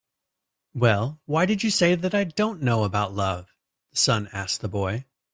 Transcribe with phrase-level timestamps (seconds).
[0.73, 3.49] "Well, why did you say that I don't know about love?"
[3.91, 5.05] the sun asked the boy.